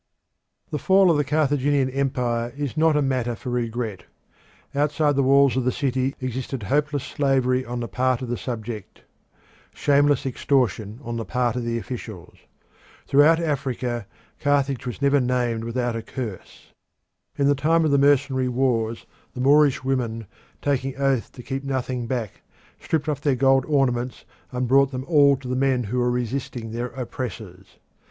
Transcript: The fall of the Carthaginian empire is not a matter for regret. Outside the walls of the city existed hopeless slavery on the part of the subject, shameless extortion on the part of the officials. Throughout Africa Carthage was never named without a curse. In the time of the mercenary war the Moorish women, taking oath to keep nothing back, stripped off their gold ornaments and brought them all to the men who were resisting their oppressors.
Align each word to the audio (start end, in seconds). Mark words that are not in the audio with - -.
The 0.71 0.79
fall 0.79 1.11
of 1.11 1.17
the 1.17 1.23
Carthaginian 1.23 1.87
empire 1.91 2.51
is 2.57 2.75
not 2.75 2.97
a 2.97 3.03
matter 3.03 3.35
for 3.35 3.51
regret. 3.51 4.05
Outside 4.73 5.15
the 5.15 5.21
walls 5.21 5.55
of 5.55 5.63
the 5.63 5.71
city 5.71 6.15
existed 6.19 6.63
hopeless 6.63 7.03
slavery 7.03 7.63
on 7.63 7.81
the 7.81 7.87
part 7.87 8.23
of 8.23 8.27
the 8.27 8.35
subject, 8.35 9.03
shameless 9.75 10.25
extortion 10.25 10.99
on 11.03 11.17
the 11.17 11.23
part 11.23 11.55
of 11.55 11.63
the 11.63 11.77
officials. 11.77 12.35
Throughout 13.05 13.39
Africa 13.39 14.07
Carthage 14.39 14.87
was 14.87 15.03
never 15.03 15.19
named 15.19 15.63
without 15.63 15.95
a 15.95 16.01
curse. 16.01 16.73
In 17.37 17.45
the 17.45 17.53
time 17.53 17.85
of 17.85 17.91
the 17.91 17.99
mercenary 17.99 18.47
war 18.49 18.95
the 19.35 19.39
Moorish 19.39 19.83
women, 19.83 20.25
taking 20.63 20.97
oath 20.97 21.31
to 21.33 21.43
keep 21.43 21.63
nothing 21.63 22.07
back, 22.07 22.41
stripped 22.79 23.07
off 23.07 23.21
their 23.21 23.35
gold 23.35 23.65
ornaments 23.67 24.25
and 24.51 24.67
brought 24.67 24.89
them 24.89 25.05
all 25.07 25.37
to 25.37 25.47
the 25.47 25.55
men 25.55 25.83
who 25.83 25.99
were 25.99 26.09
resisting 26.09 26.71
their 26.71 26.87
oppressors. 26.87 27.77